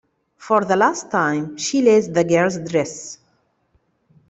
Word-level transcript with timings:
For 0.35 0.65
the 0.65 0.75
last 0.75 1.11
time 1.11 1.55
she 1.57 1.79
laced 1.83 2.15
the 2.15 2.23
girl's 2.23 2.57
dress. 2.57 3.19